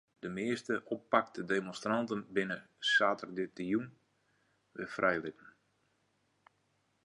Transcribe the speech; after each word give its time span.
De 0.19 0.29
measte 0.35 0.77
oppakte 0.95 1.41
demonstranten 1.51 2.21
binne 2.37 2.57
saterdeitejûn 2.93 3.87
wer 4.75 4.89
frijlitten. 4.95 5.49